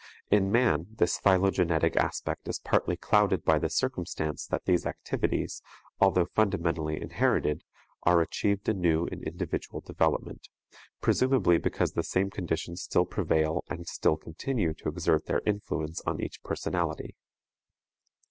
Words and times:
In 0.31 0.51
man 0.51 0.87
this 0.97 1.19
phylogenetic 1.19 1.95
aspect 1.95 2.47
is 2.47 2.57
partly 2.57 2.97
clouded 2.97 3.43
by 3.45 3.59
the 3.59 3.69
circumstance 3.69 4.47
that 4.47 4.65
these 4.65 4.87
activities, 4.87 5.61
although 5.99 6.25
fundamentally 6.25 6.99
inherited, 6.99 7.61
are 8.01 8.19
achieved 8.19 8.67
anew 8.67 9.05
in 9.11 9.21
individual 9.21 9.79
development, 9.79 10.47
presumably 11.01 11.59
because 11.59 11.91
the 11.93 12.01
same 12.01 12.31
conditions 12.31 12.81
still 12.81 13.05
prevail 13.05 13.63
and 13.69 13.85
still 13.85 14.17
continue 14.17 14.73
to 14.73 14.89
exert 14.89 15.27
their 15.27 15.43
influence 15.45 16.01
on 16.01 16.19
each 16.19 16.41
personality. 16.41 17.13